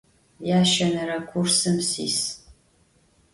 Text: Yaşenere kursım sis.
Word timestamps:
Yaşenere 0.49 1.19
kursım 1.25 1.77
sis. 1.89 2.17